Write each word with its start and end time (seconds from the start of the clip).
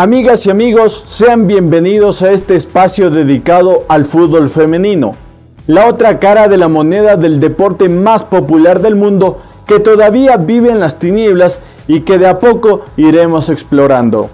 Amigas 0.00 0.46
y 0.46 0.50
amigos, 0.50 1.02
sean 1.08 1.48
bienvenidos 1.48 2.22
a 2.22 2.30
este 2.30 2.54
espacio 2.54 3.10
dedicado 3.10 3.82
al 3.88 4.04
fútbol 4.04 4.48
femenino, 4.48 5.16
la 5.66 5.88
otra 5.88 6.20
cara 6.20 6.46
de 6.46 6.56
la 6.56 6.68
moneda 6.68 7.16
del 7.16 7.40
deporte 7.40 7.88
más 7.88 8.22
popular 8.22 8.80
del 8.80 8.94
mundo 8.94 9.40
que 9.66 9.80
todavía 9.80 10.36
vive 10.36 10.70
en 10.70 10.78
las 10.78 11.00
tinieblas 11.00 11.62
y 11.88 12.02
que 12.02 12.16
de 12.16 12.28
a 12.28 12.38
poco 12.38 12.82
iremos 12.96 13.48
explorando. 13.48 14.30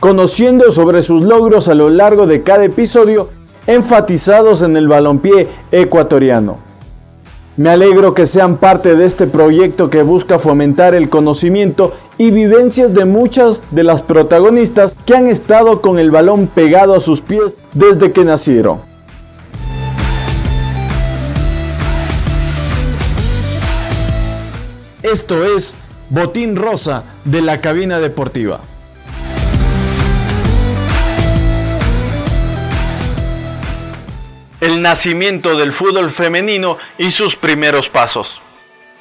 Conociendo 0.00 0.70
sobre 0.70 1.00
sus 1.00 1.22
logros 1.22 1.68
a 1.68 1.74
lo 1.74 1.88
largo 1.88 2.26
de 2.26 2.42
cada 2.42 2.66
episodio, 2.66 3.30
enfatizados 3.66 4.60
en 4.60 4.76
el 4.76 4.86
balompié 4.86 5.48
ecuatoriano. 5.72 6.58
Me 7.56 7.70
alegro 7.70 8.14
que 8.14 8.26
sean 8.26 8.56
parte 8.56 8.96
de 8.96 9.06
este 9.06 9.28
proyecto 9.28 9.88
que 9.88 10.02
busca 10.02 10.40
fomentar 10.40 10.92
el 10.92 11.08
conocimiento 11.08 11.92
y 12.18 12.32
vivencias 12.32 12.92
de 12.92 13.04
muchas 13.04 13.62
de 13.70 13.84
las 13.84 14.02
protagonistas 14.02 14.96
que 15.06 15.14
han 15.14 15.28
estado 15.28 15.80
con 15.80 16.00
el 16.00 16.10
balón 16.10 16.48
pegado 16.48 16.96
a 16.96 17.00
sus 17.00 17.20
pies 17.20 17.58
desde 17.72 18.10
que 18.10 18.24
nacieron. 18.24 18.80
Esto 25.04 25.44
es 25.44 25.76
Botín 26.10 26.56
Rosa 26.56 27.04
de 27.24 27.40
la 27.40 27.60
cabina 27.60 28.00
deportiva. 28.00 28.62
El 34.64 34.80
nacimiento 34.80 35.58
del 35.58 35.72
fútbol 35.72 36.08
femenino 36.08 36.78
y 36.96 37.10
sus 37.10 37.36
primeros 37.36 37.90
pasos. 37.90 38.40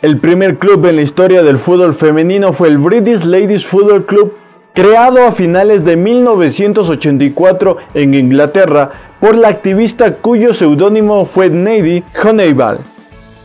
El 0.02 0.18
primer 0.18 0.58
club 0.58 0.86
en 0.88 0.98
la 0.98 1.04
historia 1.04 1.42
del 1.42 1.58
fútbol 1.58 1.94
femenino 1.94 2.52
fue 2.52 2.68
el 2.68 2.78
British 2.78 3.24
Ladies 3.24 3.66
Football 3.66 4.06
Club, 4.06 4.34
creado 4.74 5.26
a 5.26 5.32
finales 5.32 5.86
de 5.86 5.96
1984 5.96 7.78
en 7.94 8.14
Inglaterra 8.14 8.92
por 9.22 9.36
la 9.36 9.48
activista 9.48 10.16
cuyo 10.16 10.54
seudónimo 10.54 11.26
fue 11.26 11.50
Nady 11.50 12.04
Honeyball. 12.22 12.80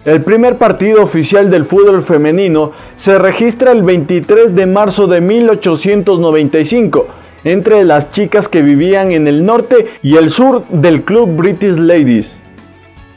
El 0.05 0.21
primer 0.23 0.59
partido 0.59 1.05
oficial 1.05 1.49
del 1.53 1.67
fútbol 1.67 2.03
femenino 2.03 2.73
se 2.97 3.17
registra 3.17 3.71
el 3.71 3.85
23 3.85 4.57
de 4.57 4.67
marzo 4.67 5.07
de 5.07 5.21
1895 5.21 7.18
entre 7.49 7.85
las 7.85 8.11
chicas 8.11 8.47
que 8.47 8.63
vivían 8.63 9.13
en 9.13 9.27
el 9.27 9.45
norte 9.47 9.87
y 10.03 10.17
el 10.17 10.31
sur 10.31 10.67
del 10.69 11.03
club 11.03 11.35
British 11.37 11.77
Ladies. 11.79 12.37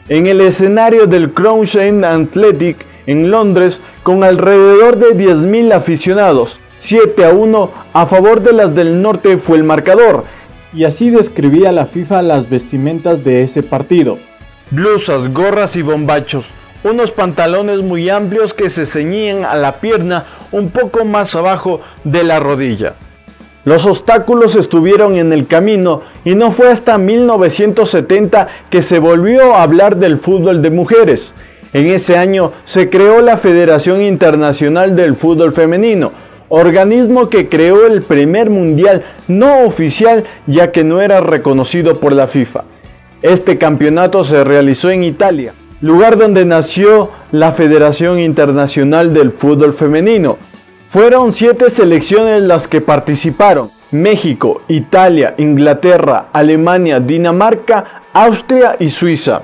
En 0.08 0.28
el 0.28 0.40
escenario 0.42 1.06
del 1.06 1.34
Crown 1.34 1.68
End 1.74 2.06
Athletic 2.06 2.86
en 3.08 3.30
Londres 3.30 3.82
con 4.04 4.24
alrededor 4.24 4.98
de 4.98 5.18
10.000 5.18 5.74
aficionados, 5.74 6.60
7 6.80 7.26
a 7.26 7.30
1 7.30 7.72
a 7.94 8.06
favor 8.06 8.42
de 8.42 8.54
las 8.54 8.74
del 8.74 9.02
norte 9.02 9.38
fue 9.38 9.58
el 9.58 9.64
marcador, 9.64 10.24
y 10.74 10.86
así 10.86 11.10
describía 11.10 11.72
la 11.72 11.86
FIFA 11.86 12.22
las 12.22 12.50
vestimentas 12.50 13.24
de 13.24 13.44
ese 13.44 13.64
partido. 13.64 14.18
Blusas, 14.70 15.34
gorras 15.34 15.76
y 15.76 15.82
bombachos, 15.82 16.48
unos 16.84 17.12
pantalones 17.12 17.82
muy 17.82 18.10
amplios 18.10 18.54
que 18.54 18.70
se 18.70 18.86
ceñían 18.86 19.44
a 19.44 19.56
la 19.56 19.74
pierna 19.76 20.26
un 20.52 20.70
poco 20.70 21.04
más 21.04 21.36
abajo 21.36 21.82
de 22.06 22.24
la 22.24 22.40
rodilla. 22.40 22.96
Los 23.64 23.86
obstáculos 23.86 24.56
estuvieron 24.56 25.18
en 25.18 25.32
el 25.34 25.46
camino 25.46 26.02
y 26.26 26.34
no 26.34 26.52
fue 26.52 26.72
hasta 26.72 26.98
1970 26.98 28.48
que 28.72 28.82
se 28.82 28.98
volvió 28.98 29.54
a 29.54 29.62
hablar 29.62 29.98
del 29.98 30.18
fútbol 30.18 30.64
de 30.64 30.72
mujeres. 30.72 31.32
En 31.74 31.88
ese 31.88 32.18
año 32.18 32.54
se 32.66 32.90
creó 32.90 33.22
la 33.22 33.38
Federación 33.38 34.02
Internacional 34.02 34.96
del 34.96 35.16
Fútbol 35.16 35.54
Femenino, 35.54 36.12
organismo 36.50 37.30
que 37.30 37.50
creó 37.50 37.86
el 37.86 38.02
primer 38.02 38.50
mundial 38.50 39.06
no 39.28 39.64
oficial 39.66 40.24
ya 40.48 40.72
que 40.72 40.84
no 40.84 41.00
era 41.00 41.22
reconocido 41.22 42.00
por 42.00 42.14
la 42.14 42.28
FIFA. 42.28 42.66
Este 43.22 43.60
campeonato 43.60 44.24
se 44.24 44.44
realizó 44.44 44.90
en 44.90 45.04
Italia, 45.04 45.54
lugar 45.82 46.18
donde 46.18 46.46
nació 46.46 47.12
la 47.32 47.52
Federación 47.52 48.20
Internacional 48.20 49.14
del 49.14 49.32
Fútbol 49.32 49.74
Femenino, 49.76 50.40
fueron 50.92 51.32
siete 51.32 51.70
selecciones 51.70 52.42
las 52.42 52.68
que 52.68 52.82
participaron. 52.82 53.72
México, 53.92 54.62
Italia, 54.68 55.36
Inglaterra, 55.38 56.26
Alemania, 56.34 57.00
Dinamarca, 57.00 58.02
Austria 58.12 58.76
y 58.78 58.90
Suiza. 58.90 59.44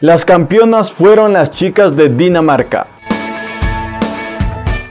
Las 0.00 0.24
campeonas 0.24 0.92
fueron 0.92 1.34
las 1.34 1.52
chicas 1.52 1.94
de 1.94 2.08
Dinamarca. 2.08 2.88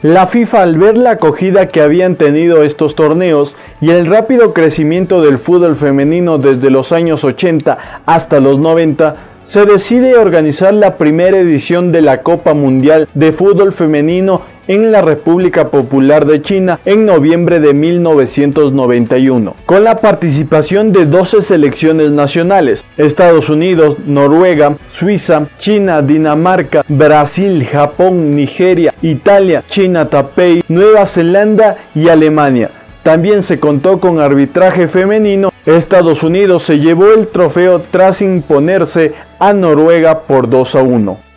La 0.02 0.28
FIFA 0.28 0.62
al 0.62 0.78
ver 0.78 0.98
la 0.98 1.12
acogida 1.12 1.68
que 1.68 1.82
habían 1.82 2.16
tenido 2.16 2.64
estos 2.64 2.96
torneos 2.96 3.58
y 3.82 3.90
el 3.90 4.06
rápido 4.06 4.54
crecimiento 4.54 5.22
del 5.22 5.40
fútbol 5.40 5.76
femenino 5.76 6.38
desde 6.38 6.70
los 6.70 6.94
años 6.94 7.26
80 7.26 8.02
hasta 8.06 8.40
los 8.40 8.60
90, 8.60 9.16
se 9.44 9.66
decide 9.66 10.16
organizar 10.16 10.74
la 10.74 10.96
primera 10.96 11.38
edición 11.38 11.92
de 11.92 12.02
la 12.02 12.22
Copa 12.22 12.54
Mundial 12.54 13.10
de 13.14 13.34
Fútbol 13.34 13.74
Femenino 13.74 14.44
en 14.72 14.94
la 14.94 15.02
República 15.02 15.68
Popular 15.68 16.26
de 16.26 16.42
China 16.42 16.80
en 16.86 17.06
noviembre 17.06 17.60
de 17.60 17.74
1991, 17.74 19.54
con 19.66 19.84
la 19.84 19.98
participación 19.98 20.94
de 20.94 21.06
12 21.06 21.42
selecciones 21.42 22.12
nacionales, 22.12 22.86
Estados 22.96 23.50
Unidos, 23.50 23.98
Noruega, 24.08 24.78
Suiza, 24.88 25.50
China, 25.60 26.02
Dinamarca, 26.02 26.86
Brasil, 26.88 27.68
Japón, 27.70 28.32
Nigeria, 28.32 28.94
Italia, 29.02 29.62
China, 29.68 30.06
Taipei, 30.06 30.64
Nueva 30.70 31.06
Zelanda 31.06 31.76
y 31.94 32.08
Alemania. 32.08 32.72
También 33.04 33.44
se 33.44 33.60
contó 33.60 34.00
con 34.00 34.22
arbitraje 34.22 34.88
femenino. 34.88 35.52
Estados 35.66 36.24
Unidos 36.24 36.64
se 36.64 36.80
llevó 36.80 37.12
el 37.12 37.28
trofeo 37.28 37.82
tras 37.92 38.22
imponerse 38.22 39.14
a 39.38 39.52
Noruega 39.52 40.22
por 40.22 40.50
2 40.50 40.76
a 40.76 40.82
1. 40.82 41.31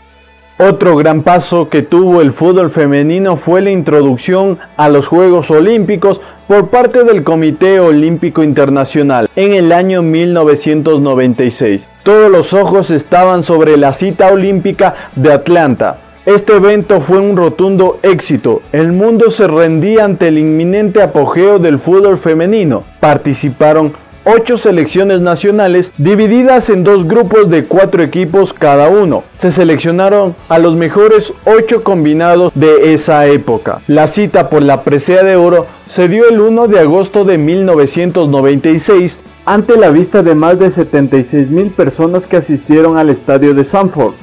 Otro 0.66 0.96
gran 0.96 1.22
paso 1.22 1.68
que 1.68 1.82
tuvo 1.82 2.22
el 2.22 2.32
fútbol 2.32 2.70
femenino 2.70 3.36
fue 3.36 3.60
la 3.60 3.70
introducción 3.70 4.58
a 4.78 4.88
los 4.88 5.08
Juegos 5.08 5.50
Olímpicos 5.50 6.22
por 6.48 6.68
parte 6.68 7.04
del 7.04 7.22
Comité 7.22 7.80
Olímpico 7.80 8.42
Internacional 8.42 9.28
en 9.36 9.52
el 9.52 9.72
año 9.72 10.00
1996. 10.00 11.86
Todos 12.02 12.30
los 12.30 12.54
ojos 12.54 12.90
estaban 12.90 13.42
sobre 13.42 13.76
la 13.76 13.92
cita 13.92 14.32
olímpica 14.32 14.94
de 15.16 15.34
Atlanta. 15.34 15.98
Este 16.24 16.56
evento 16.56 17.02
fue 17.02 17.18
un 17.18 17.36
rotundo 17.36 17.98
éxito. 18.02 18.62
El 18.72 18.92
mundo 18.92 19.30
se 19.30 19.46
rendía 19.46 20.06
ante 20.06 20.28
el 20.28 20.38
inminente 20.38 21.02
apogeo 21.02 21.58
del 21.58 21.78
fútbol 21.78 22.16
femenino. 22.16 22.84
Participaron 23.00 23.92
ocho 24.24 24.56
selecciones 24.56 25.20
nacionales 25.20 25.92
divididas 25.98 26.70
en 26.70 26.84
dos 26.84 27.06
grupos 27.06 27.50
de 27.50 27.64
cuatro 27.64 28.02
equipos 28.02 28.52
cada 28.52 28.88
uno. 28.88 29.24
Se 29.38 29.52
seleccionaron 29.52 30.34
a 30.48 30.58
los 30.58 30.74
mejores 30.74 31.32
ocho 31.44 31.82
combinados 31.82 32.52
de 32.54 32.94
esa 32.94 33.26
época. 33.26 33.80
La 33.86 34.06
cita 34.06 34.48
por 34.48 34.62
la 34.62 34.82
presea 34.82 35.22
de 35.22 35.36
oro 35.36 35.66
se 35.86 36.08
dio 36.08 36.28
el 36.28 36.40
1 36.40 36.68
de 36.68 36.80
agosto 36.80 37.24
de 37.24 37.38
1996 37.38 39.18
ante 39.44 39.76
la 39.76 39.90
vista 39.90 40.22
de 40.22 40.34
más 40.34 40.58
de 40.58 40.70
76 40.70 41.50
mil 41.50 41.70
personas 41.70 42.26
que 42.26 42.38
asistieron 42.38 42.96
al 42.96 43.10
estadio 43.10 43.54
de 43.54 43.64
Sanford. 43.64 44.14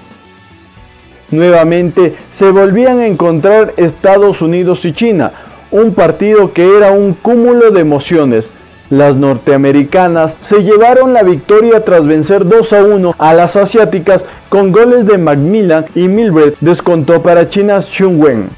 Nuevamente 1.29 2.15
se 2.29 2.51
volvían 2.51 2.99
a 2.99 3.07
encontrar 3.07 3.73
Estados 3.77 4.41
Unidos 4.41 4.83
y 4.83 4.91
China, 4.91 5.31
un 5.69 5.93
partido 5.93 6.51
que 6.51 6.75
era 6.75 6.91
un 6.91 7.13
cúmulo 7.13 7.71
de 7.71 7.79
emociones, 7.79 8.49
las 8.91 9.15
norteamericanas 9.15 10.37
se 10.41 10.63
llevaron 10.63 11.13
la 11.13 11.23
victoria 11.23 11.83
tras 11.83 12.05
vencer 12.05 12.45
2 12.45 12.73
a 12.73 12.83
1 12.83 13.15
a 13.17 13.33
las 13.33 13.55
asiáticas 13.55 14.25
con 14.49 14.71
goles 14.71 15.07
de 15.07 15.17
Macmillan 15.17 15.85
y 15.95 16.07
Milbred 16.07 16.53
descontó 16.59 17.23
para 17.23 17.49
China 17.49 17.79
Wen. 18.01 18.49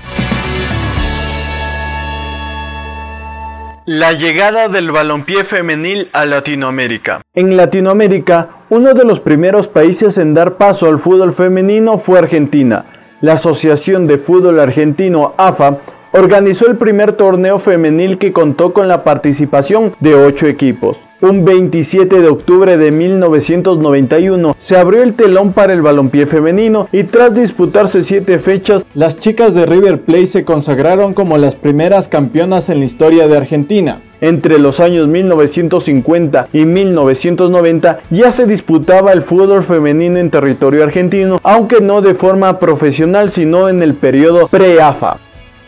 La 3.85 4.13
llegada 4.13 4.69
del 4.69 4.91
balompié 4.91 5.44
femenil 5.44 6.09
a 6.13 6.25
Latinoamérica. 6.25 7.21
En 7.36 7.56
Latinoamérica, 7.56 8.50
uno 8.69 8.94
de 8.94 9.03
los 9.03 9.19
primeros 9.19 9.68
países 9.68 10.18
en 10.18 10.33
dar 10.33 10.56
paso 10.56 10.88
al 10.88 11.00
fútbol 11.00 11.33
femenino 11.33 11.97
fue 11.97 12.18
Argentina. 12.18 12.86
La 13.21 13.33
Asociación 13.33 14.07
de 14.07 14.18
Fútbol 14.18 14.59
Argentino 14.59 15.33
AFA 15.38 15.79
organizó 16.13 16.68
el 16.68 16.77
primer 16.77 17.13
torneo 17.13 17.57
femenil 17.57 18.19
que 18.19 18.31
contó 18.31 18.71
con 18.71 18.88
la 18.88 19.04
participación 19.04 19.94
de 20.00 20.13
ocho 20.13 20.45
equipos. 20.48 21.00
Un 21.21 21.44
27 21.44 22.19
de 22.19 22.27
octubre 22.27 22.77
de 22.77 22.92
1991 22.92 24.56
se 24.60 24.77
abrió 24.77 25.01
el 25.01 25.15
telón 25.15 25.54
para 25.54 25.74
el 25.74 25.81
balompié 25.81 26.27
femenino 26.27 26.88
y 26.92 27.06
tras 27.06 27.33
disputarse 27.33 28.04
siete 28.04 28.38
fechas, 28.38 28.86
las 28.94 29.18
chicas 29.18 29.56
de 29.56 29.65
River 29.65 30.01
Plate 30.01 30.27
se 30.27 30.45
consagraron 30.45 31.15
como 31.15 31.38
las 31.38 31.56
primeras 31.56 32.07
campeonas 32.07 32.69
en 32.69 32.80
la 32.80 32.86
historia 32.86 33.27
de 33.27 33.38
Argentina. 33.38 34.01
Entre 34.21 34.60
los 34.60 34.80
años 34.80 35.07
1950 35.07 36.48
y 36.54 36.65
1990 36.65 38.00
ya 38.12 38.31
se 38.31 38.45
disputaba 38.45 39.13
el 39.13 39.24
fútbol 39.24 39.63
femenino 39.63 40.18
en 40.18 40.30
territorio 40.30 40.83
argentino, 40.83 41.39
aunque 41.42 41.81
no 41.81 42.01
de 42.01 42.13
forma 42.13 42.60
profesional 42.60 43.31
sino 43.31 43.68
en 43.68 43.81
el 43.81 43.95
periodo 43.95 44.48
pre-AFA. 44.48 45.18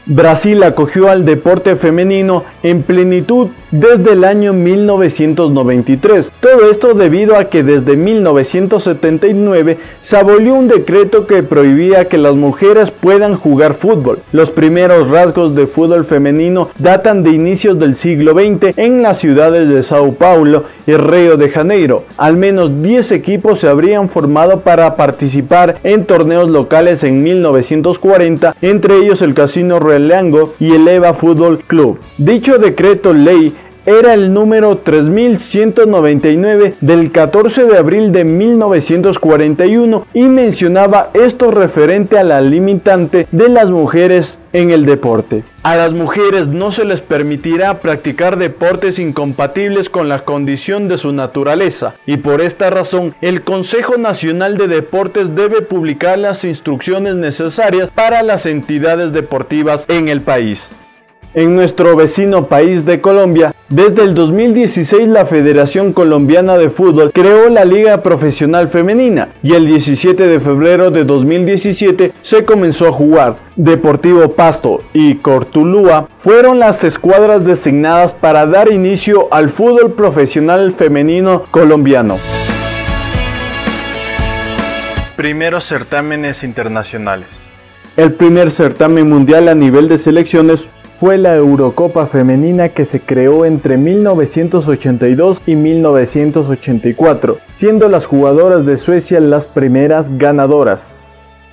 Brasil 0.06 0.62
acogió 0.64 1.10
al 1.10 1.26
deporte 1.26 1.76
femenino 1.76 2.44
en 2.62 2.84
plenitud 2.84 3.50
desde 3.80 4.14
el 4.14 4.24
año 4.24 4.54
1993. 4.54 6.32
Todo 6.40 6.70
esto 6.70 6.94
debido 6.94 7.36
a 7.36 7.46
que 7.46 7.64
desde 7.64 7.98
1979 7.98 9.78
se 10.02 10.18
abolió 10.18 10.54
un 10.56 10.68
decreto 10.68 11.28
que 11.28 11.44
prohibía 11.44 12.08
que 12.08 12.18
las 12.18 12.36
mujeres 12.36 12.92
puedan 12.92 13.36
jugar 13.36 13.74
fútbol. 13.74 14.20
Los 14.32 14.50
primeros 14.50 15.10
rasgos 15.10 15.56
de 15.56 15.68
fútbol 15.68 16.06
femenino 16.06 16.70
datan 16.78 17.24
de 17.24 17.32
inicios 17.32 17.78
del 17.78 17.96
siglo 17.96 18.34
XX 18.34 18.78
en 18.78 19.02
las 19.02 19.18
ciudades 19.18 19.70
de 19.70 19.84
Sao 19.84 20.14
Paulo 20.14 20.66
y 20.88 20.94
Río 20.94 21.38
de 21.38 21.50
Janeiro. 21.50 22.04
Al 22.18 22.38
menos 22.38 22.82
10 22.82 23.12
equipos 23.12 23.60
se 23.60 23.68
habrían 23.68 24.10
formado 24.10 24.62
para 24.62 24.96
participar 24.96 25.80
en 25.84 26.06
torneos 26.06 26.50
locales 26.50 27.04
en 27.04 27.24
1940, 27.24 28.56
entre 28.62 28.98
ellos 28.98 29.22
el 29.22 29.34
Casino 29.34 29.80
Realengo 29.80 30.54
y 30.60 30.74
el 30.74 30.88
EVA 30.88 31.14
Fútbol 31.14 31.60
Club. 31.60 32.00
Dicho 32.18 32.58
decreto 32.58 33.14
ley 33.14 33.54
era 33.86 34.14
el 34.14 34.34
número 34.34 34.80
3199 34.80 36.74
del 36.82 37.12
14 37.12 37.66
de 37.66 37.78
abril 37.78 38.12
de 38.12 38.26
1941 38.26 40.08
y 40.14 40.24
mencionaba 40.24 41.12
esto 41.14 41.52
referente 41.52 42.18
a 42.18 42.24
la 42.24 42.42
limitante 42.42 43.28
de 43.32 43.50
las 43.50 43.70
mujeres 43.70 44.38
en 44.54 44.72
el 44.72 44.86
deporte. 44.86 45.44
A 45.64 45.76
las 45.76 45.94
mujeres 45.94 46.48
no 46.48 46.72
se 46.72 46.86
les 46.86 47.02
permitirá 47.02 47.80
practicar 47.80 48.38
deportes 48.38 49.00
incompatibles 49.00 49.90
con 49.90 50.10
la 50.10 50.24
condición 50.24 50.88
de 50.88 50.98
su 50.98 51.12
naturaleza 51.12 51.96
y 52.06 52.18
por 52.18 52.42
esta 52.42 52.70
razón 52.70 53.16
el 53.22 53.42
Consejo 53.44 53.98
Nacional 53.98 54.58
de 54.58 54.68
Deportes 54.68 55.36
debe 55.36 55.62
publicar 55.62 56.20
las 56.20 56.44
instrucciones 56.44 57.16
necesarias 57.16 57.90
para 57.94 58.24
las 58.24 58.46
entidades 58.46 59.12
deportivas 59.12 59.86
en 59.90 60.08
el 60.08 60.22
país. 60.22 60.76
En 61.34 61.56
nuestro 61.56 61.96
vecino 61.96 62.46
país 62.46 62.86
de 62.86 63.02
Colombia, 63.02 63.55
desde 63.70 64.04
el 64.04 64.14
2016 64.14 65.08
la 65.08 65.26
Federación 65.26 65.92
Colombiana 65.92 66.56
de 66.56 66.70
Fútbol 66.70 67.12
creó 67.12 67.50
la 67.50 67.66
Liga 67.66 68.04
Profesional 68.04 68.68
Femenina 68.68 69.30
y 69.42 69.54
el 69.54 69.66
17 69.66 70.28
de 70.28 70.40
febrero 70.40 70.92
de 70.92 71.04
2017 71.04 72.12
se 72.22 72.46
comenzó 72.46 72.88
a 72.88 72.92
jugar. 72.92 73.38
Deportivo 73.56 74.34
Pasto 74.34 74.84
y 74.94 75.16
Cortulúa 75.16 76.08
fueron 76.20 76.60
las 76.60 76.84
escuadras 76.84 77.44
designadas 77.44 78.14
para 78.14 78.46
dar 78.46 78.72
inicio 78.72 79.30
al 79.32 79.50
fútbol 79.50 79.94
profesional 79.94 80.72
femenino 80.72 81.46
colombiano. 81.50 82.20
Primeros 85.16 85.64
certámenes 85.64 86.44
internacionales. 86.44 87.50
El 87.98 88.14
primer 88.14 88.52
certamen 88.52 89.10
mundial 89.10 89.48
a 89.48 89.56
nivel 89.56 89.88
de 89.88 89.98
selecciones 89.98 90.68
fue 90.96 91.18
la 91.18 91.36
Eurocopa 91.36 92.06
Femenina 92.06 92.70
que 92.70 92.86
se 92.86 93.02
creó 93.02 93.44
entre 93.44 93.76
1982 93.76 95.42
y 95.46 95.58
1984, 95.58 97.38
siendo 97.50 97.90
las 97.90 98.06
jugadoras 98.06 98.66
de 98.66 98.78
Suecia 98.78 99.20
las 99.20 99.46
primeras 99.46 100.18
ganadoras. 100.18 100.96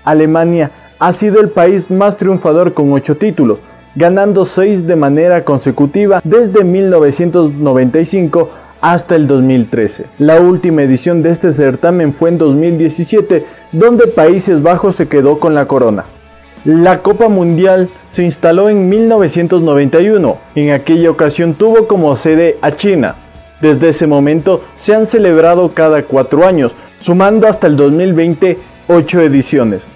Alemania 0.04 0.70
ha 1.00 1.12
sido 1.12 1.40
el 1.40 1.50
país 1.50 1.90
más 1.90 2.16
triunfador 2.18 2.72
con 2.72 2.92
8 2.92 3.16
títulos, 3.16 3.60
ganando 3.96 4.44
6 4.44 4.86
de 4.86 4.94
manera 4.94 5.44
consecutiva 5.44 6.20
desde 6.22 6.62
1995 6.62 8.48
hasta 8.80 9.16
el 9.16 9.26
2013. 9.26 10.06
La 10.18 10.40
última 10.40 10.84
edición 10.84 11.20
de 11.20 11.30
este 11.30 11.50
certamen 11.50 12.12
fue 12.12 12.28
en 12.28 12.38
2017, 12.38 13.44
donde 13.72 14.06
Países 14.06 14.62
Bajos 14.62 14.94
se 14.94 15.08
quedó 15.08 15.40
con 15.40 15.52
la 15.56 15.66
corona. 15.66 16.04
La 16.64 17.02
Copa 17.02 17.28
Mundial 17.28 17.90
se 18.06 18.22
instaló 18.22 18.68
en 18.68 18.88
1991. 18.88 20.38
En 20.54 20.70
aquella 20.70 21.10
ocasión 21.10 21.54
tuvo 21.54 21.88
como 21.88 22.14
sede 22.14 22.56
a 22.62 22.76
China. 22.76 23.16
Desde 23.60 23.88
ese 23.88 24.06
momento 24.06 24.62
se 24.76 24.94
han 24.94 25.06
celebrado 25.06 25.72
cada 25.74 26.04
cuatro 26.04 26.46
años, 26.46 26.76
sumando 26.98 27.48
hasta 27.48 27.66
el 27.66 27.74
2020 27.74 28.58
ocho 28.86 29.20
ediciones. 29.20 29.88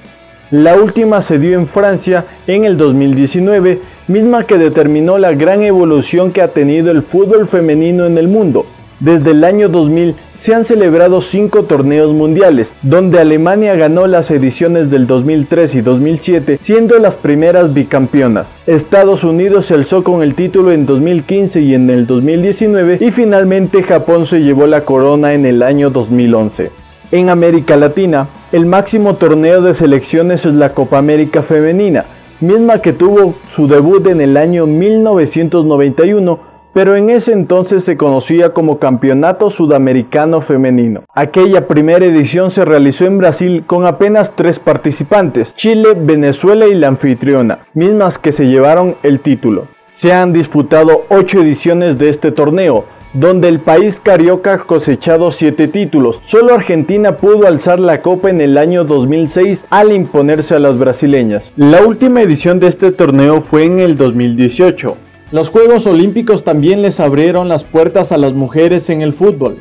La 0.50 0.74
última 0.74 1.22
se 1.22 1.38
dio 1.38 1.56
en 1.56 1.68
Francia 1.68 2.24
en 2.48 2.64
el 2.64 2.76
2019, 2.76 3.80
misma 4.08 4.42
que 4.42 4.58
determinó 4.58 5.18
la 5.18 5.34
gran 5.34 5.62
evolución 5.62 6.32
que 6.32 6.42
ha 6.42 6.48
tenido 6.48 6.90
el 6.90 7.02
fútbol 7.02 7.46
femenino 7.46 8.06
en 8.06 8.18
el 8.18 8.26
mundo. 8.26 8.66
Desde 9.00 9.32
el 9.32 9.44
año 9.44 9.68
2000 9.68 10.14
se 10.32 10.54
han 10.54 10.64
celebrado 10.64 11.20
cinco 11.20 11.64
torneos 11.64 12.14
mundiales, 12.14 12.72
donde 12.80 13.20
Alemania 13.20 13.74
ganó 13.74 14.06
las 14.06 14.30
ediciones 14.30 14.90
del 14.90 15.06
2003 15.06 15.74
y 15.74 15.80
2007, 15.82 16.58
siendo 16.62 16.98
las 16.98 17.14
primeras 17.14 17.74
bicampeonas. 17.74 18.54
Estados 18.66 19.22
Unidos 19.22 19.66
se 19.66 19.74
alzó 19.74 20.02
con 20.02 20.22
el 20.22 20.34
título 20.34 20.72
en 20.72 20.86
2015 20.86 21.60
y 21.60 21.74
en 21.74 21.90
el 21.90 22.06
2019 22.06 22.96
y 23.02 23.10
finalmente 23.10 23.82
Japón 23.82 24.24
se 24.24 24.40
llevó 24.40 24.66
la 24.66 24.86
corona 24.86 25.34
en 25.34 25.44
el 25.44 25.62
año 25.62 25.90
2011. 25.90 26.70
En 27.12 27.28
América 27.28 27.76
Latina, 27.76 28.28
el 28.50 28.64
máximo 28.64 29.16
torneo 29.16 29.60
de 29.60 29.74
selecciones 29.74 30.46
es 30.46 30.54
la 30.54 30.70
Copa 30.70 30.96
América 30.96 31.42
Femenina, 31.42 32.06
misma 32.40 32.80
que 32.80 32.94
tuvo 32.94 33.34
su 33.46 33.68
debut 33.68 34.06
en 34.06 34.22
el 34.22 34.38
año 34.38 34.66
1991 34.66 36.55
pero 36.76 36.94
en 36.94 37.08
ese 37.08 37.32
entonces 37.32 37.84
se 37.84 37.96
conocía 37.96 38.52
como 38.52 38.78
Campeonato 38.78 39.48
Sudamericano 39.48 40.42
Femenino. 40.42 41.04
Aquella 41.14 41.68
primera 41.68 42.04
edición 42.04 42.50
se 42.50 42.66
realizó 42.66 43.06
en 43.06 43.16
Brasil 43.16 43.64
con 43.66 43.86
apenas 43.86 44.36
tres 44.36 44.58
participantes, 44.58 45.54
Chile, 45.54 45.96
Venezuela 45.98 46.66
y 46.66 46.74
la 46.74 46.88
anfitriona, 46.88 47.60
mismas 47.72 48.18
que 48.18 48.30
se 48.30 48.46
llevaron 48.48 48.96
el 49.02 49.20
título. 49.20 49.68
Se 49.86 50.12
han 50.12 50.34
disputado 50.34 51.06
ocho 51.08 51.40
ediciones 51.40 51.96
de 51.96 52.10
este 52.10 52.30
torneo, 52.30 52.84
donde 53.14 53.48
el 53.48 53.60
país 53.60 53.98
carioca 53.98 54.52
ha 54.52 54.58
cosechado 54.58 55.30
7 55.30 55.68
títulos. 55.68 56.20
Solo 56.24 56.52
Argentina 56.52 57.16
pudo 57.16 57.46
alzar 57.46 57.80
la 57.80 58.02
copa 58.02 58.28
en 58.28 58.42
el 58.42 58.58
año 58.58 58.84
2006 58.84 59.64
al 59.70 59.92
imponerse 59.92 60.54
a 60.54 60.58
las 60.58 60.78
brasileñas. 60.78 61.50
La 61.56 61.86
última 61.86 62.20
edición 62.20 62.60
de 62.60 62.66
este 62.66 62.92
torneo 62.92 63.40
fue 63.40 63.64
en 63.64 63.78
el 63.78 63.96
2018. 63.96 65.05
Los 65.32 65.48
Juegos 65.48 65.88
Olímpicos 65.88 66.44
también 66.44 66.82
les 66.82 67.00
abrieron 67.00 67.48
las 67.48 67.64
puertas 67.64 68.12
a 68.12 68.16
las 68.16 68.32
mujeres 68.32 68.88
en 68.90 69.02
el 69.02 69.12
fútbol 69.12 69.56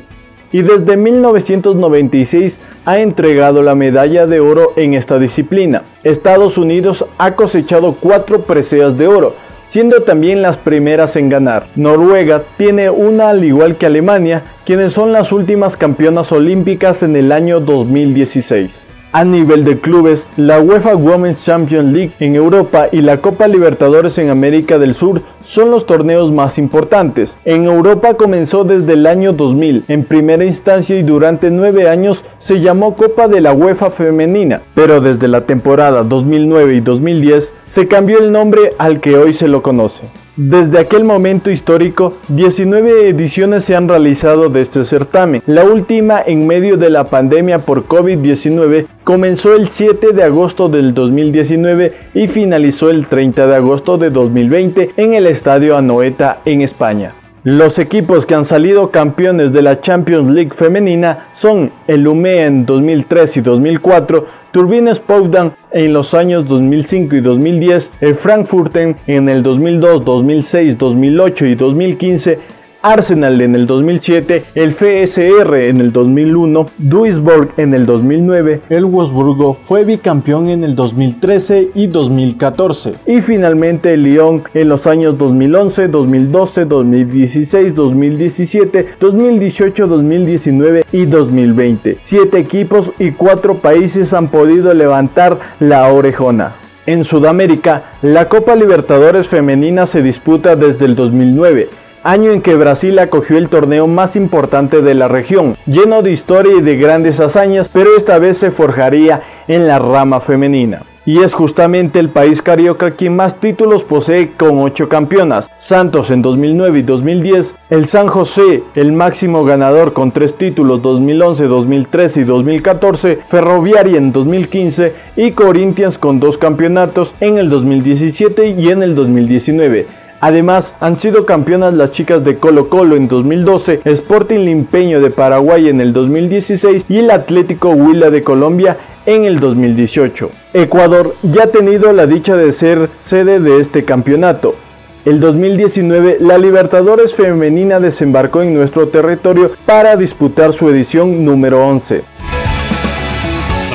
y 0.52 0.62
desde 0.62 0.96
1996 0.96 2.60
ha 2.84 3.00
entregado 3.00 3.62
la 3.62 3.74
medalla 3.74 4.28
de 4.28 4.38
oro 4.38 4.72
en 4.76 4.94
esta 4.94 5.18
disciplina. 5.18 5.82
Estados 6.04 6.56
Unidos 6.56 7.04
ha 7.18 7.34
cosechado 7.34 7.96
cuatro 7.98 8.42
preseas 8.42 8.96
de 8.96 9.08
oro, 9.08 9.34
siendo 9.66 10.02
también 10.02 10.40
las 10.40 10.56
primeras 10.56 11.16
en 11.16 11.30
ganar. 11.30 11.66
Noruega 11.74 12.44
tiene 12.56 12.88
una 12.88 13.30
al 13.30 13.42
igual 13.42 13.76
que 13.76 13.86
Alemania, 13.86 14.44
quienes 14.64 14.92
son 14.92 15.12
las 15.12 15.32
últimas 15.32 15.76
campeonas 15.76 16.30
olímpicas 16.30 17.02
en 17.02 17.16
el 17.16 17.32
año 17.32 17.58
2016. 17.58 18.86
A 19.12 19.24
nivel 19.24 19.64
de 19.64 19.78
clubes, 19.78 20.28
la 20.36 20.60
UEFA 20.60 20.94
Women's 20.94 21.44
Champions 21.44 21.92
League 21.92 22.12
en 22.20 22.34
Europa 22.34 22.88
y 22.92 23.00
la 23.00 23.18
Copa 23.18 23.48
Libertadores 23.48 24.18
en 24.18 24.28
América 24.28 24.78
del 24.78 24.94
Sur 24.94 25.22
son 25.42 25.70
los 25.70 25.86
torneos 25.86 26.32
más 26.32 26.58
importantes. 26.58 27.36
En 27.44 27.64
Europa 27.64 28.14
comenzó 28.14 28.64
desde 28.64 28.92
el 28.92 29.06
año 29.06 29.32
2000, 29.32 29.84
en 29.88 30.04
primera 30.04 30.44
instancia 30.44 30.98
y 30.98 31.02
durante 31.02 31.50
nueve 31.50 31.88
años 31.88 32.24
se 32.38 32.60
llamó 32.60 32.96
Copa 32.96 33.28
de 33.28 33.40
la 33.40 33.52
UEFA 33.52 33.90
Femenina, 33.90 34.62
pero 34.74 35.00
desde 35.00 35.28
la 35.28 35.46
temporada 35.46 36.02
2009 36.02 36.74
y 36.74 36.80
2010 36.80 37.54
se 37.64 37.88
cambió 37.88 38.18
el 38.18 38.32
nombre 38.32 38.74
al 38.76 39.00
que 39.00 39.16
hoy 39.16 39.32
se 39.32 39.48
lo 39.48 39.62
conoce. 39.62 40.04
Desde 40.36 40.78
aquel 40.78 41.04
momento 41.04 41.50
histórico, 41.50 42.18
19 42.28 43.08
ediciones 43.08 43.64
se 43.64 43.74
han 43.74 43.88
realizado 43.88 44.50
de 44.50 44.60
este 44.60 44.84
certamen. 44.84 45.42
La 45.46 45.64
última, 45.64 46.20
en 46.20 46.46
medio 46.46 46.76
de 46.76 46.90
la 46.90 47.04
pandemia 47.04 47.60
por 47.60 47.86
COVID-19, 47.86 48.86
comenzó 49.02 49.54
el 49.54 49.70
7 49.70 50.12
de 50.12 50.22
agosto 50.22 50.68
del 50.68 50.92
2019 50.92 51.94
y 52.12 52.28
finalizó 52.28 52.90
el 52.90 53.06
30 53.06 53.46
de 53.46 53.56
agosto 53.56 53.96
de 53.96 54.10
2020 54.10 54.90
en 54.98 55.14
el 55.14 55.26
Estadio 55.26 55.74
Anoeta 55.74 56.42
en 56.44 56.60
España. 56.60 57.14
Los 57.46 57.78
equipos 57.78 58.26
que 58.26 58.34
han 58.34 58.44
salido 58.44 58.90
campeones 58.90 59.52
de 59.52 59.62
la 59.62 59.80
Champions 59.80 60.28
League 60.30 60.50
femenina 60.52 61.28
son 61.32 61.70
el 61.86 62.08
UMEA 62.08 62.46
en 62.46 62.66
2003 62.66 63.36
y 63.36 63.40
2004, 63.40 64.26
Turbines 64.50 64.98
Potsdam 64.98 65.52
en 65.70 65.92
los 65.92 66.12
años 66.14 66.44
2005 66.46 67.14
y 67.14 67.20
2010, 67.20 67.92
el 68.00 68.16
Frankfurten 68.16 68.96
en 69.06 69.28
el 69.28 69.44
2002, 69.44 70.04
2006, 70.04 70.76
2008 70.76 71.46
y 71.46 71.54
2015 71.54 72.38
Arsenal 72.86 73.40
en 73.40 73.56
el 73.56 73.66
2007, 73.66 74.44
el 74.54 74.72
FSR 74.72 75.56
en 75.68 75.80
el 75.80 75.92
2001, 75.92 76.68
Duisburg 76.78 77.48
en 77.56 77.74
el 77.74 77.84
2009, 77.84 78.60
el 78.68 78.84
Wolfsburgo 78.84 79.54
fue 79.54 79.84
bicampeón 79.84 80.48
en 80.48 80.62
el 80.62 80.76
2013 80.76 81.70
y 81.74 81.88
2014 81.88 82.94
y 83.06 83.20
finalmente 83.22 83.94
el 83.94 84.04
Lyon 84.04 84.44
en 84.54 84.68
los 84.68 84.86
años 84.86 85.18
2011, 85.18 85.88
2012, 85.88 86.64
2016, 86.64 87.74
2017, 87.74 88.86
2018, 89.00 89.86
2019 89.88 90.84
y 90.92 91.06
2020. 91.06 91.96
Siete 91.98 92.38
equipos 92.38 92.92
y 93.00 93.10
cuatro 93.10 93.58
países 93.58 94.14
han 94.14 94.28
podido 94.28 94.72
levantar 94.74 95.40
la 95.58 95.92
orejona. 95.92 96.54
En 96.86 97.02
Sudamérica, 97.02 97.94
la 98.02 98.28
Copa 98.28 98.54
Libertadores 98.54 99.26
Femenina 99.26 99.86
se 99.86 100.02
disputa 100.02 100.54
desde 100.54 100.84
el 100.84 100.94
2009 100.94 101.85
año 102.06 102.30
en 102.30 102.40
que 102.40 102.54
Brasil 102.54 102.98
acogió 102.98 103.36
el 103.36 103.48
torneo 103.48 103.86
más 103.88 104.14
importante 104.14 104.80
de 104.80 104.94
la 104.94 105.08
región, 105.08 105.56
lleno 105.66 106.02
de 106.02 106.12
historia 106.12 106.52
y 106.56 106.62
de 106.62 106.76
grandes 106.76 107.18
hazañas, 107.18 107.68
pero 107.68 107.96
esta 107.96 108.18
vez 108.18 108.38
se 108.38 108.50
forjaría 108.50 109.22
en 109.48 109.66
la 109.66 109.78
rama 109.78 110.20
femenina 110.20 110.82
y 111.06 111.22
es 111.22 111.32
justamente 111.32 112.00
el 112.00 112.10
país 112.10 112.42
carioca 112.42 112.96
quien 112.96 113.14
más 113.14 113.38
títulos 113.38 113.84
posee 113.84 114.32
con 114.32 114.58
8 114.58 114.88
campeonas. 114.88 115.50
Santos 115.54 116.10
en 116.10 116.20
2009 116.20 116.80
y 116.80 116.82
2010, 116.82 117.54
el 117.70 117.86
San 117.86 118.08
José, 118.08 118.64
el 118.74 118.92
máximo 118.92 119.44
ganador 119.44 119.92
con 119.92 120.10
3 120.10 120.34
títulos 120.34 120.82
2011, 120.82 121.44
2013 121.44 122.20
y 122.20 122.24
2014, 122.24 123.18
Ferroviaria 123.24 123.98
en 123.98 124.12
2015 124.12 124.92
y 125.14 125.30
Corinthians 125.30 125.96
con 125.96 126.18
2 126.18 126.38
campeonatos 126.38 127.14
en 127.20 127.38
el 127.38 127.48
2017 127.48 128.48
y 128.50 128.70
en 128.70 128.82
el 128.82 128.96
2019. 128.96 130.05
Además, 130.26 130.74
han 130.80 130.98
sido 130.98 131.24
campeonas 131.24 131.72
las 131.72 131.92
chicas 131.92 132.24
de 132.24 132.40
Colo 132.40 132.68
Colo 132.68 132.96
en 132.96 133.06
2012, 133.06 133.82
Sporting 133.84 134.40
Limpeño 134.40 135.00
de 135.00 135.12
Paraguay 135.12 135.68
en 135.68 135.80
el 135.80 135.92
2016 135.92 136.84
y 136.88 136.98
el 136.98 137.12
Atlético 137.12 137.68
Huila 137.70 138.10
de 138.10 138.24
Colombia 138.24 138.76
en 139.06 139.24
el 139.24 139.38
2018. 139.38 140.28
Ecuador 140.52 141.14
ya 141.22 141.44
ha 141.44 141.46
tenido 141.46 141.92
la 141.92 142.06
dicha 142.06 142.34
de 142.34 142.50
ser 142.50 142.90
sede 142.98 143.38
de 143.38 143.60
este 143.60 143.84
campeonato. 143.84 144.56
El 145.04 145.20
2019 145.20 146.16
la 146.18 146.38
Libertadores 146.38 147.14
Femenina 147.14 147.78
desembarcó 147.78 148.42
en 148.42 148.52
nuestro 148.52 148.88
territorio 148.88 149.52
para 149.64 149.94
disputar 149.94 150.52
su 150.52 150.68
edición 150.68 151.24
número 151.24 151.64
11. 151.64 152.02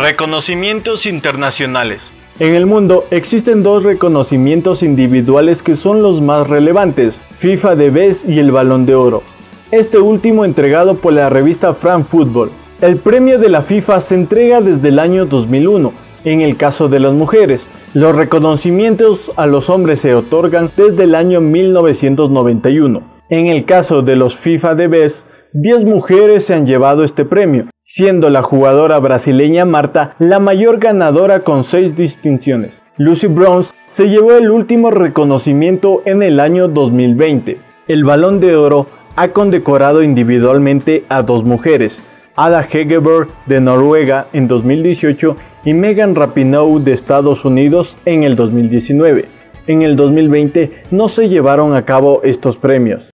Reconocimientos 0.01 1.05
internacionales. 1.05 2.10
En 2.41 2.55
el 2.55 2.65
mundo 2.65 3.05
existen 3.11 3.61
dos 3.61 3.83
reconocimientos 3.83 4.81
individuales 4.81 5.61
que 5.61 5.75
son 5.75 6.01
los 6.01 6.23
más 6.23 6.47
relevantes, 6.47 7.21
FIFA 7.35 7.75
de 7.75 7.91
Best 7.91 8.27
y 8.27 8.39
el 8.39 8.51
Balón 8.51 8.87
de 8.87 8.95
Oro. 8.95 9.21
Este 9.69 9.99
último 9.99 10.43
entregado 10.43 10.95
por 10.95 11.13
la 11.13 11.29
revista 11.29 11.75
Fran 11.75 12.03
Football. 12.03 12.49
El 12.81 12.97
premio 12.97 13.37
de 13.37 13.49
la 13.49 13.61
FIFA 13.61 14.01
se 14.01 14.15
entrega 14.15 14.59
desde 14.59 14.87
el 14.87 14.97
año 14.97 15.27
2001. 15.27 15.93
En 16.23 16.41
el 16.41 16.57
caso 16.57 16.89
de 16.89 16.99
las 16.99 17.13
mujeres, 17.13 17.67
los 17.93 18.15
reconocimientos 18.15 19.31
a 19.35 19.45
los 19.45 19.69
hombres 19.69 20.01
se 20.01 20.15
otorgan 20.15 20.71
desde 20.75 21.03
el 21.03 21.13
año 21.13 21.41
1991. 21.41 23.03
En 23.29 23.47
el 23.49 23.65
caso 23.65 24.01
de 24.01 24.15
los 24.15 24.35
FIFA 24.35 24.73
de 24.73 24.87
Best, 24.87 25.27
10 25.53 25.83
mujeres 25.83 26.45
se 26.45 26.53
han 26.53 26.65
llevado 26.65 27.03
este 27.03 27.25
premio, 27.25 27.65
siendo 27.75 28.29
la 28.29 28.41
jugadora 28.41 28.97
brasileña 28.99 29.65
Marta 29.65 30.15
la 30.17 30.39
mayor 30.39 30.79
ganadora 30.79 31.43
con 31.43 31.65
6 31.65 31.97
distinciones. 31.97 32.81
Lucy 32.95 33.27
Bronze 33.27 33.73
se 33.89 34.07
llevó 34.07 34.31
el 34.37 34.49
último 34.49 34.91
reconocimiento 34.91 36.03
en 36.05 36.23
el 36.23 36.39
año 36.39 36.69
2020. 36.69 37.57
El 37.89 38.05
Balón 38.05 38.39
de 38.39 38.55
Oro 38.55 38.87
ha 39.17 39.27
condecorado 39.29 40.03
individualmente 40.03 41.03
a 41.09 41.21
dos 41.21 41.43
mujeres, 41.43 41.99
Ada 42.37 42.61
Hegerberg 42.61 43.27
de 43.45 43.59
Noruega 43.59 44.27
en 44.31 44.47
2018 44.47 45.35
y 45.65 45.73
Megan 45.73 46.15
Rapinoe 46.15 46.79
de 46.79 46.93
Estados 46.93 47.43
Unidos 47.43 47.97
en 48.05 48.23
el 48.23 48.37
2019. 48.37 49.25
En 49.67 49.81
el 49.81 49.97
2020 49.97 50.83
no 50.91 51.09
se 51.09 51.27
llevaron 51.27 51.75
a 51.75 51.83
cabo 51.83 52.21
estos 52.23 52.57
premios. 52.57 53.11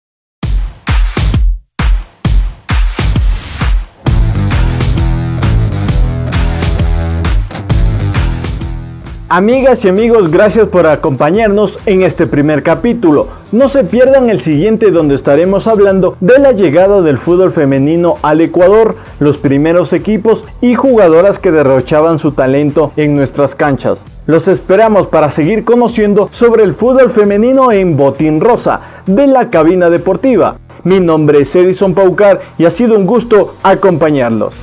Amigas 9.35 9.83
y 9.87 9.89
amigos, 9.89 10.31
gracias 10.31 10.69
por 10.69 10.87
acompañarnos 10.87 11.79
en 11.87 12.03
este 12.03 12.27
primer 12.27 12.63
capítulo. 12.63 13.29
No 13.51 13.67
se 13.67 13.83
pierdan 13.83 14.29
el 14.29 14.43
siguiente 14.43 14.91
donde 14.91 15.15
estaremos 15.15 15.69
hablando 15.69 16.19
de 16.21 16.39
la 16.39 16.53
llegada 16.53 17.01
del 17.01 17.17
fútbol 17.17 17.51
femenino 17.51 18.17
al 18.21 18.43
Ecuador, 18.43 18.97
los 19.21 19.39
primeros 19.39 19.95
equipos 19.95 20.45
y 20.61 20.75
jugadoras 20.75 21.39
que 21.39 21.51
derrochaban 21.51 22.19
su 22.19 22.33
talento 22.33 22.93
en 22.99 23.15
nuestras 23.15 23.55
canchas. 23.55 24.05
Los 24.27 24.49
esperamos 24.49 25.07
para 25.07 25.31
seguir 25.31 25.65
conociendo 25.65 26.29
sobre 26.31 26.65
el 26.65 26.75
fútbol 26.75 27.09
femenino 27.09 27.73
en 27.73 27.97
Botín 27.97 28.39
Rosa 28.39 28.83
de 29.07 29.29
la 29.29 29.49
cabina 29.49 29.89
deportiva. 29.89 30.59
Mi 30.85 31.01
nombre 31.01 31.41
es 31.41 31.57
Edison 31.57 31.95
Paucar 31.95 32.43
y 32.59 32.67
ha 32.67 32.71
sido 32.71 32.99
un 32.99 33.07
gusto 33.07 33.55
acompañarlos. 33.63 34.55